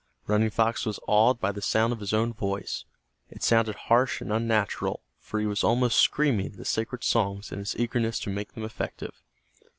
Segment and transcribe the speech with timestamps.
[0.25, 2.85] Running Fox was awed by the sound of his own voice.
[3.29, 7.75] It sounded harsh and unnatural for he was almost screaming the sacred songs in his
[7.77, 9.13] eagerness to make them effective.